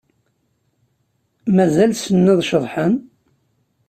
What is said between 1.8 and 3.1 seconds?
ssnen ad ceḍḥen?